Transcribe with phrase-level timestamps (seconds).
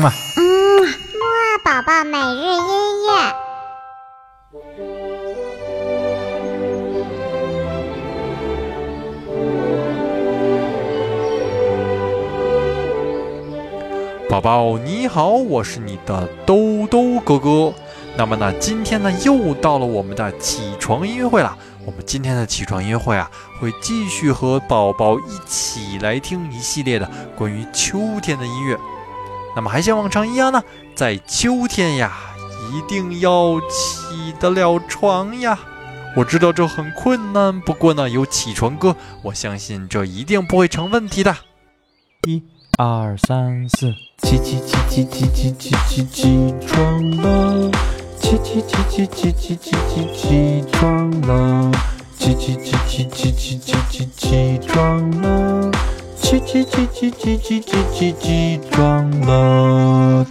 [0.00, 0.12] 嘛。
[0.36, 0.42] 嗯，
[0.82, 3.34] 木二宝宝每日音乐。
[14.28, 17.74] 宝宝你好，我是你的兜兜哥哥。
[18.16, 21.56] 那么呢，今天呢又到了我们的起床音乐会了。
[21.84, 23.28] 我们今天的起床音乐会啊，
[23.60, 28.76] 会继续和宝宝一起来听一系列的关于秋天的音乐。
[29.54, 30.62] 那么还像往常一样呢，
[30.94, 32.12] 在秋天呀，
[32.72, 35.58] 一定要起得了床呀。
[36.16, 41.36] 我知道这很困难，不过呢，有起床歌，我相信这一定不会成问题的。
[42.26, 42.42] 一、
[42.78, 43.92] 二、三、四，
[44.22, 47.70] 起起起起起起起起起床了！
[48.18, 51.70] 起起起起起起起起起床了！
[52.18, 55.70] 起起起起起起起起起床了！
[56.30, 57.60] 起起起起起起
[57.92, 60.24] 起起床了！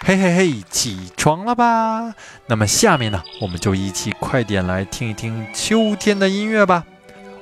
[0.00, 2.14] 嘿嘿嘿，起床了吧？
[2.46, 6.84] 那么下面呢，我们就一起快点来听一听秋天的音乐吧。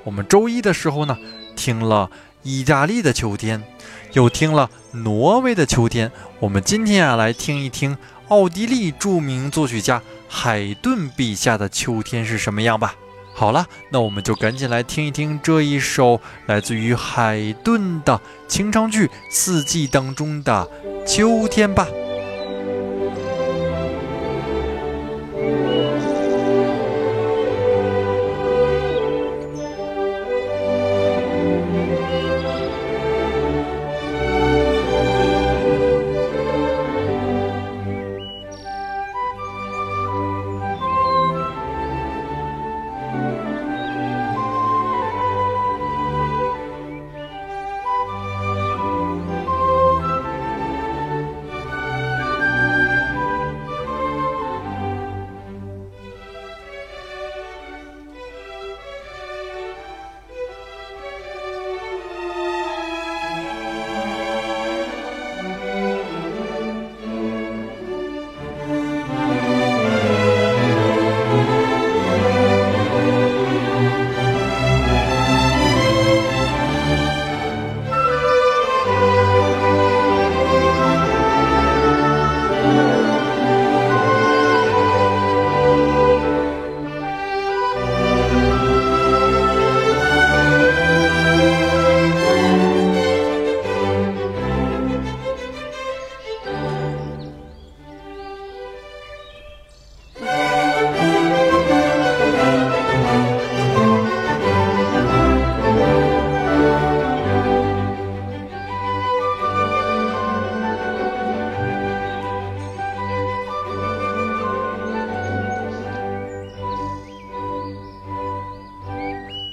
[0.05, 1.19] 我们周一的时候呢，
[1.57, 2.09] 听了
[2.45, 3.65] 意大利的秋天，
[4.13, 6.13] 又听了挪威的秋天。
[6.39, 7.99] 我们今天啊，来听一听
[8.29, 12.95] 奥地利著名作曲家海顿笔下的秋天是什么样吧。
[13.39, 20.67] 好了，那我们就赶紧来听一听这一首来自于海顿的清唱剧《四季》当中的
[21.07, 21.87] 秋天吧。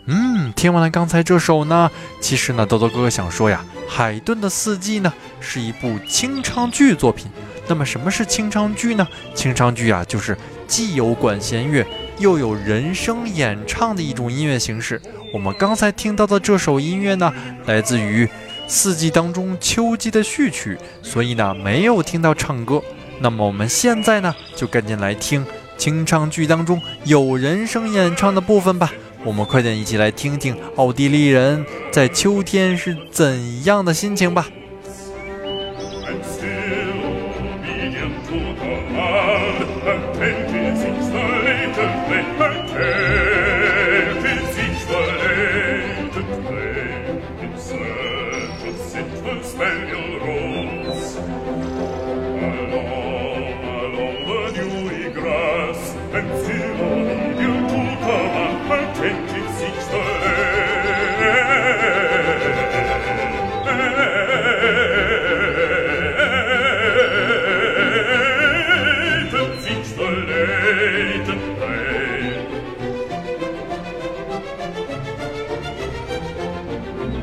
[0.05, 7.27] 嗯，听完了刚才这首呢，其实呢，豆豆哥哥想说呀，海顿的《四季》呢是一部清唱剧作品。
[7.69, 9.07] 那么什么是清唱剧呢？
[9.33, 10.37] 清唱剧啊，就是
[10.67, 11.87] 既有管弦乐，
[12.19, 15.01] 又有人声演唱的一种音乐形式。
[15.33, 17.33] 我们刚才听到的这首音乐呢，
[17.65, 18.25] 来自于
[18.67, 22.81] 《四季》当中秋季的序曲，所以呢，没有听到唱歌。
[23.21, 25.45] 那么我们现在呢，就赶紧来听
[25.77, 28.91] 清唱剧当中有人声演唱的部分吧。
[29.25, 34.47] 我们快点一起来听听奥地利人在秋天是怎样的心情吧。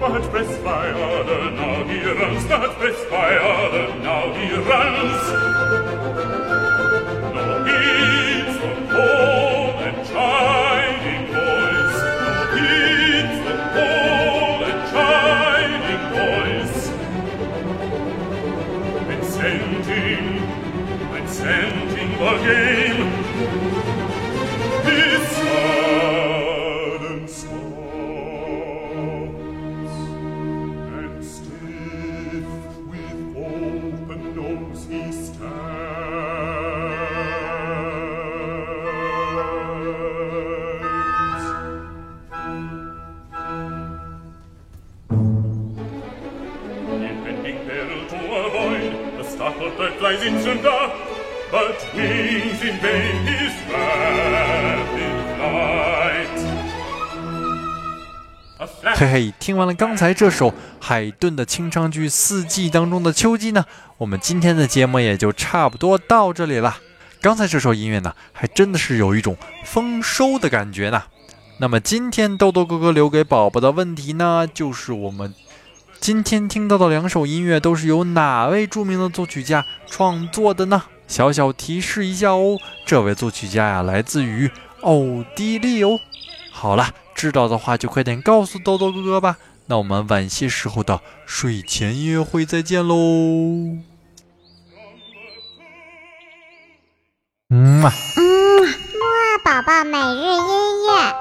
[0.00, 0.94] But press fire,
[1.52, 5.22] now he runs, but press fire, now he runs.
[7.34, 16.78] No heeds the call and chiding voice, no heeds the call and chiding voice.
[19.12, 20.26] And sending,
[21.14, 23.99] and sending the game,
[49.40, 50.92] Stachelböcklein sind schon da,
[51.50, 54.79] bald wings in vain despair.
[58.96, 63.64] 嘿嘿，听完了刚才这首海顿的清唱剧《四季》当中的秋季呢，
[63.98, 66.78] 我们今天的节目也就差不多到这里了。
[67.20, 71.02] 刚才这首音乐呢，还真的是有一种丰收的感觉呢。
[71.58, 75.34] 那么今天豆豆哥哥留给宝宝的问题呢，就是我们
[76.00, 80.82] 今天听到的两首音乐都是由哪位著名的作曲家创作的呢？
[81.06, 82.56] 小小提示一下哦，
[82.86, 84.50] 这位作曲家呀，来自于
[84.80, 86.00] 奥地利哦。
[86.50, 86.88] 好了，
[87.20, 89.36] 知道的话就快点告诉豆豆哥哥吧。
[89.66, 92.94] 那我们晚些时候的睡前音乐会再见喽。
[97.50, 97.92] 嗯嘛。
[98.16, 98.72] 嗯，嘛
[99.44, 101.14] 宝宝每日音乐